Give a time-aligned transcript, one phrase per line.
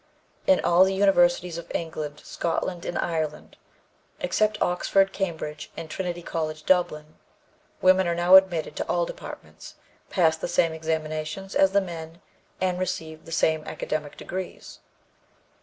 [0.47, 3.55] In all the universities of England, Scotland and Ireland,
[4.19, 7.19] except Oxford, Cambridge and Trinity College, Dublin,
[7.83, 9.75] women are now admitted to all departments,
[10.09, 12.19] pass the same examinations as the men
[12.59, 14.79] and receive the same academic degrees.